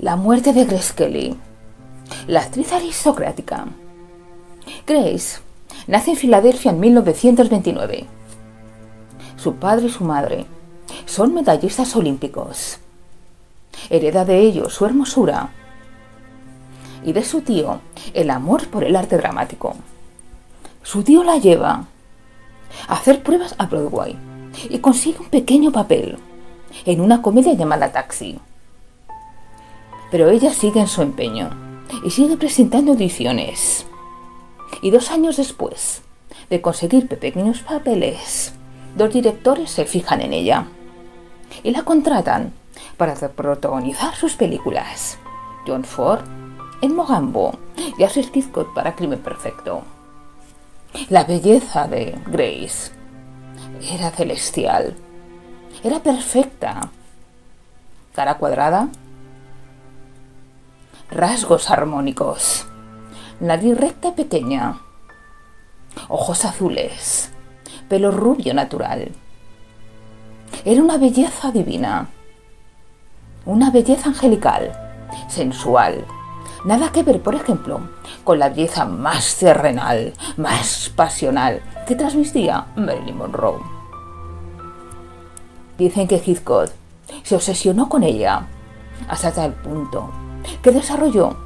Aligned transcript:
La 0.00 0.16
muerte 0.16 0.54
de 0.54 0.64
Grace 0.64 0.94
Kelly, 0.94 1.36
la 2.26 2.40
actriz 2.40 2.72
aristocrática. 2.72 3.66
Grace 4.86 5.40
nace 5.88 6.12
en 6.12 6.16
Filadelfia 6.16 6.70
en 6.70 6.80
1929. 6.80 8.06
Su 9.36 9.56
padre 9.56 9.88
y 9.88 9.90
su 9.90 10.04
madre 10.04 10.46
son 11.04 11.34
medallistas 11.34 11.94
olímpicos. 11.96 12.78
Hereda 13.90 14.24
de 14.24 14.38
ellos 14.38 14.72
su 14.72 14.86
hermosura 14.86 15.50
y 17.04 17.12
de 17.12 17.22
su 17.22 17.42
tío 17.42 17.82
el 18.14 18.30
amor 18.30 18.68
por 18.68 18.84
el 18.84 18.96
arte 18.96 19.18
dramático. 19.18 19.74
Su 20.82 21.02
tío 21.02 21.24
la 21.24 21.36
lleva 21.36 21.84
a 22.88 22.94
hacer 22.94 23.22
pruebas 23.22 23.54
a 23.58 23.66
Broadway 23.66 24.16
y 24.70 24.78
consigue 24.78 25.18
un 25.18 25.28
pequeño 25.28 25.72
papel 25.72 26.16
en 26.86 27.02
una 27.02 27.20
comedia 27.20 27.52
llamada 27.52 27.92
Taxi. 27.92 28.40
Pero 30.10 30.30
ella 30.30 30.52
sigue 30.52 30.80
en 30.80 30.88
su 30.88 31.02
empeño 31.02 31.50
y 32.04 32.10
sigue 32.10 32.36
presentando 32.36 32.92
audiciones. 32.92 33.86
Y 34.82 34.90
dos 34.90 35.10
años 35.10 35.36
después 35.36 36.02
de 36.48 36.60
conseguir 36.60 37.08
pequeños 37.08 37.60
papeles, 37.60 38.52
dos 38.96 39.12
directores 39.12 39.70
se 39.70 39.84
fijan 39.84 40.20
en 40.20 40.32
ella 40.32 40.66
y 41.62 41.70
la 41.70 41.82
contratan 41.82 42.52
para 42.96 43.14
protagonizar 43.14 44.14
sus 44.14 44.34
películas. 44.34 45.18
John 45.66 45.84
Ford 45.84 46.22
en 46.82 46.94
Mogambo 46.94 47.58
y 47.98 48.02
Ashley 48.02 48.30
Hitchcock 48.32 48.74
para 48.74 48.94
Crimen 48.94 49.20
Perfecto. 49.20 49.82
La 51.08 51.24
belleza 51.24 51.86
de 51.86 52.18
Grace 52.26 52.92
era 53.82 54.10
celestial, 54.10 54.96
era 55.84 56.00
perfecta. 56.00 56.90
Cara 58.14 58.38
cuadrada, 58.38 58.88
rasgos 61.10 61.70
armónicos, 61.70 62.66
nariz 63.40 63.76
recta 63.76 64.14
pequeña, 64.14 64.80
ojos 66.08 66.44
azules, 66.44 67.32
pelo 67.88 68.12
rubio 68.12 68.54
natural. 68.54 69.10
Era 70.64 70.82
una 70.82 70.98
belleza 70.98 71.50
divina, 71.50 72.08
una 73.44 73.70
belleza 73.70 74.10
angelical, 74.10 74.72
sensual. 75.28 76.04
Nada 76.64 76.92
que 76.92 77.02
ver, 77.02 77.20
por 77.20 77.34
ejemplo, 77.34 77.80
con 78.22 78.38
la 78.38 78.50
belleza 78.50 78.84
más 78.84 79.36
terrenal, 79.36 80.12
más 80.36 80.92
pasional 80.94 81.60
que 81.88 81.96
transmitía 81.96 82.66
Marilyn 82.76 83.16
Monroe. 83.16 83.58
Dicen 85.76 86.06
que 86.06 86.18
Heathcote 86.18 86.72
se 87.24 87.34
obsesionó 87.34 87.88
con 87.88 88.04
ella 88.04 88.46
hasta 89.08 89.32
tal 89.32 89.54
punto 89.54 90.29
que 90.62 90.70
desarrolló 90.70 91.36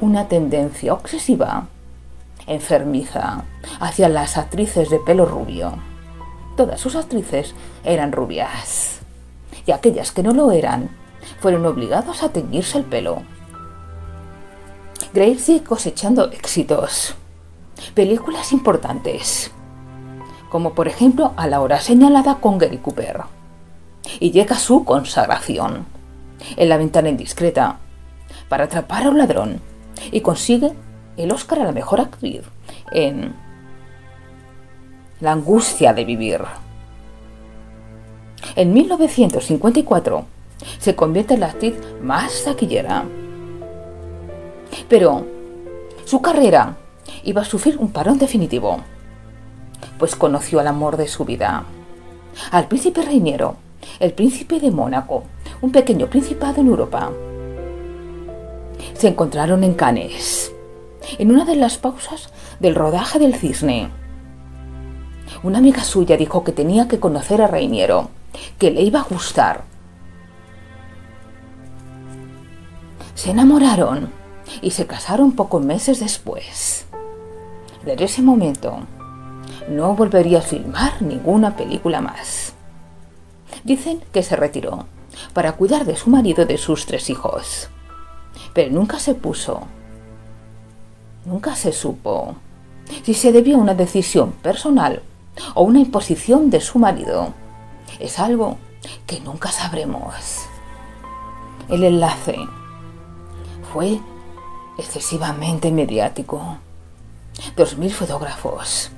una 0.00 0.28
tendencia 0.28 0.94
obsesiva, 0.94 1.66
enfermiza, 2.46 3.44
hacia 3.80 4.08
las 4.08 4.36
actrices 4.36 4.90
de 4.90 4.98
pelo 4.98 5.26
rubio. 5.26 5.74
Todas 6.56 6.80
sus 6.80 6.96
actrices 6.96 7.54
eran 7.84 8.12
rubias, 8.12 9.00
y 9.66 9.72
aquellas 9.72 10.12
que 10.12 10.22
no 10.22 10.32
lo 10.32 10.50
eran 10.50 10.90
fueron 11.40 11.66
obligadas 11.66 12.22
a 12.22 12.30
teñirse 12.30 12.78
el 12.78 12.84
pelo. 12.84 13.22
Grace 15.12 15.38
sigue 15.38 15.64
cosechando 15.64 16.30
éxitos, 16.30 17.14
películas 17.94 18.52
importantes, 18.52 19.50
como 20.48 20.74
por 20.74 20.88
ejemplo 20.88 21.32
a 21.36 21.46
la 21.46 21.60
hora 21.60 21.80
señalada 21.80 22.36
con 22.36 22.58
Gary 22.58 22.78
Cooper, 22.78 23.22
y 24.20 24.30
llega 24.30 24.56
su 24.56 24.84
consagración 24.84 25.86
en 26.56 26.68
la 26.68 26.76
ventana 26.76 27.08
indiscreta 27.08 27.78
para 28.48 28.64
atrapar 28.64 29.04
a 29.04 29.10
un 29.10 29.18
ladrón 29.18 29.60
y 30.10 30.20
consigue 30.20 30.72
el 31.16 31.30
Oscar 31.32 31.60
a 31.60 31.64
la 31.64 31.72
mejor 31.72 32.00
actriz 32.00 32.42
en 32.92 33.34
La 35.20 35.32
angustia 35.32 35.92
de 35.92 36.04
vivir. 36.04 36.40
En 38.54 38.72
1954 38.72 40.26
se 40.78 40.94
convierte 40.94 41.34
en 41.34 41.40
la 41.40 41.46
actriz 41.46 41.74
más 42.02 42.44
taquillera. 42.44 43.04
Pero 44.88 45.26
su 46.04 46.22
carrera 46.22 46.76
iba 47.24 47.42
a 47.42 47.44
sufrir 47.44 47.78
un 47.78 47.90
parón 47.90 48.18
definitivo, 48.18 48.78
pues 49.98 50.14
conoció 50.14 50.60
al 50.60 50.68
amor 50.68 50.96
de 50.96 51.08
su 51.08 51.24
vida, 51.24 51.64
al 52.52 52.68
príncipe 52.68 53.02
reiniero, 53.02 53.56
el 53.98 54.12
príncipe 54.12 54.60
de 54.60 54.70
Mónaco, 54.70 55.24
un 55.60 55.72
pequeño 55.72 56.06
principado 56.06 56.60
en 56.60 56.68
Europa 56.68 57.10
se 58.98 59.06
encontraron 59.06 59.62
en 59.62 59.74
Cannes, 59.74 60.52
en 61.18 61.30
una 61.30 61.44
de 61.44 61.54
las 61.54 61.78
pausas 61.78 62.30
del 62.58 62.74
rodaje 62.74 63.20
del 63.20 63.36
cisne. 63.36 63.90
Una 65.44 65.58
amiga 65.58 65.84
suya 65.84 66.16
dijo 66.16 66.42
que 66.42 66.50
tenía 66.50 66.88
que 66.88 66.98
conocer 66.98 67.40
a 67.40 67.46
Reiniero, 67.46 68.10
que 68.58 68.72
le 68.72 68.82
iba 68.82 68.98
a 69.00 69.04
gustar. 69.04 69.62
Se 73.14 73.30
enamoraron 73.30 74.10
y 74.62 74.72
se 74.72 74.86
casaron 74.86 75.30
pocos 75.30 75.64
meses 75.64 76.00
después. 76.00 76.86
Desde 77.84 78.04
ese 78.04 78.22
momento 78.22 78.80
no 79.68 79.94
volvería 79.94 80.38
a 80.38 80.42
filmar 80.42 81.00
ninguna 81.02 81.56
película 81.56 82.00
más. 82.00 82.52
Dicen 83.62 84.02
que 84.12 84.24
se 84.24 84.34
retiró 84.34 84.86
para 85.34 85.52
cuidar 85.52 85.84
de 85.84 85.94
su 85.94 86.10
marido 86.10 86.42
y 86.42 86.46
de 86.46 86.58
sus 86.58 86.84
tres 86.84 87.10
hijos 87.10 87.70
pero 88.58 88.72
nunca 88.72 88.98
se 88.98 89.14
puso. 89.14 89.60
Nunca 91.24 91.54
se 91.54 91.72
supo 91.72 92.34
si 93.04 93.14
se 93.14 93.30
debió 93.30 93.54
a 93.54 93.60
una 93.60 93.74
decisión 93.74 94.32
personal 94.32 95.00
o 95.54 95.62
una 95.62 95.78
imposición 95.78 96.50
de 96.50 96.60
su 96.60 96.80
marido. 96.80 97.34
Es 98.00 98.18
algo 98.18 98.58
que 99.06 99.20
nunca 99.20 99.52
sabremos. 99.52 100.48
El 101.68 101.84
enlace 101.84 102.36
fue 103.72 104.00
excesivamente 104.76 105.70
mediático. 105.70 106.58
Dos 107.56 107.78
mil 107.78 107.92
fotógrafos 107.92 108.90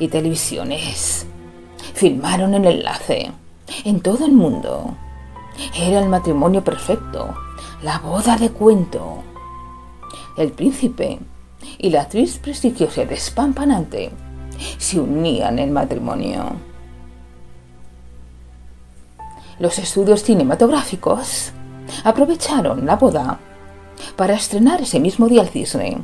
y 0.00 0.08
televisiones 0.08 1.26
filmaron 1.94 2.54
el 2.54 2.64
enlace 2.64 3.30
en 3.84 4.00
todo 4.00 4.26
el 4.26 4.32
mundo. 4.32 4.96
Era 5.76 6.00
el 6.00 6.08
matrimonio 6.08 6.64
perfecto 6.64 7.36
la 7.82 7.98
boda 7.98 8.36
de 8.36 8.50
cuento. 8.50 9.22
El 10.36 10.52
príncipe 10.52 11.18
y 11.78 11.90
la 11.90 12.02
actriz 12.02 12.38
prestigiosa 12.38 13.04
despampanante 13.04 14.10
se 14.78 15.00
unían 15.00 15.58
en 15.58 15.72
matrimonio. 15.72 16.52
Los 19.58 19.78
estudios 19.78 20.22
cinematográficos 20.22 21.52
aprovecharon 22.04 22.86
la 22.86 22.96
boda 22.96 23.38
para 24.16 24.34
estrenar 24.34 24.80
ese 24.80 25.00
mismo 25.00 25.28
día 25.28 25.42
el 25.42 25.48
cisne. 25.48 25.98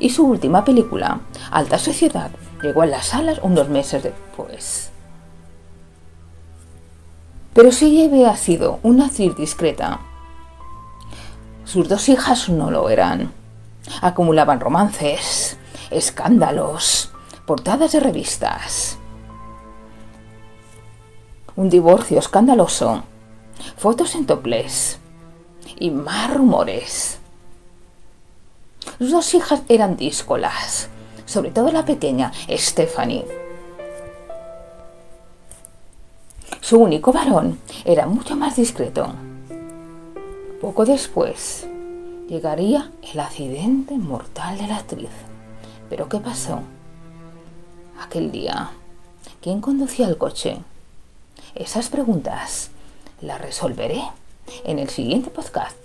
Y 0.00 0.10
su 0.10 0.26
última 0.26 0.64
película, 0.64 1.20
Alta 1.50 1.78
Sociedad, 1.78 2.30
llegó 2.62 2.82
a 2.82 2.86
las 2.86 3.06
salas 3.06 3.38
unos 3.42 3.68
meses 3.68 4.02
después. 4.02 4.90
Pero 7.52 7.70
si 7.70 8.02
había 8.02 8.34
sido 8.36 8.80
una 8.82 9.06
actriz 9.06 9.36
discreta 9.36 10.00
sus 11.64 11.88
dos 11.88 12.08
hijas 12.08 12.48
no 12.48 12.70
lo 12.70 12.88
eran. 12.90 13.32
Acumulaban 14.00 14.60
romances, 14.60 15.56
escándalos, 15.90 17.10
portadas 17.46 17.92
de 17.92 18.00
revistas. 18.00 18.98
Un 21.56 21.70
divorcio 21.70 22.18
escandaloso, 22.18 23.04
fotos 23.76 24.14
en 24.14 24.26
toples 24.26 24.98
y 25.78 25.90
más 25.90 26.32
rumores. 26.34 27.18
Sus 28.98 29.10
dos 29.10 29.34
hijas 29.34 29.62
eran 29.68 29.96
díscolas, 29.96 30.88
sobre 31.24 31.50
todo 31.50 31.72
la 31.72 31.84
pequeña, 31.84 32.32
Stephanie. 32.50 33.24
Su 36.60 36.78
único 36.78 37.12
varón 37.12 37.58
era 37.84 38.06
mucho 38.06 38.36
más 38.36 38.56
discreto. 38.56 39.14
Poco 40.64 40.86
después 40.86 41.66
llegaría 42.26 42.90
el 43.12 43.20
accidente 43.20 43.98
mortal 43.98 44.56
de 44.56 44.66
la 44.66 44.78
actriz. 44.78 45.10
¿Pero 45.90 46.08
qué 46.08 46.16
pasó? 46.20 46.62
Aquel 48.00 48.32
día, 48.32 48.70
¿quién 49.42 49.60
conducía 49.60 50.08
el 50.08 50.16
coche? 50.16 50.56
Esas 51.54 51.90
preguntas 51.90 52.70
las 53.20 53.42
resolveré 53.42 54.04
en 54.64 54.78
el 54.78 54.88
siguiente 54.88 55.28
podcast. 55.28 55.76